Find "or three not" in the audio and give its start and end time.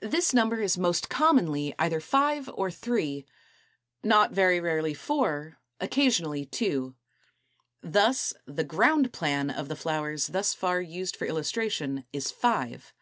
2.54-4.32